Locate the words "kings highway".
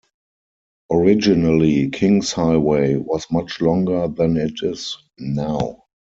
1.91-2.95